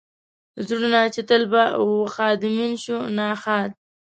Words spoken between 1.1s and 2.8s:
چې تل به و ښادمن